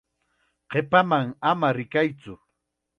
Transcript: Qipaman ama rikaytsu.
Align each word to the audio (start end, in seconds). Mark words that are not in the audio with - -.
Qipaman 0.71 1.27
ama 1.51 1.67
rikaytsu. 1.77 2.33